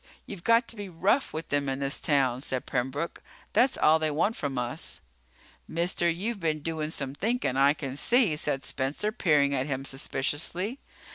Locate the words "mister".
5.67-6.09